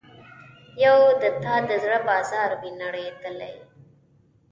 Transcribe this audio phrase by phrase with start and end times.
[0.83, 3.55] یو د تا د زړه بازار وي نړیدلی